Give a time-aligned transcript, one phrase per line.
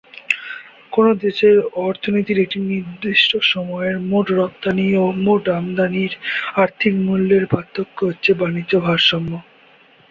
[0.93, 1.55] কোন দেশের
[1.81, 6.13] অর্থনীতির একটি নির্দিষ্ট সময়ের মোট রপ্তানি ও মোট আমদানির
[6.63, 9.31] আর্থিক মূল্যের পার্থক্য হচ্ছে বাণিজ্য ভারসাম্য।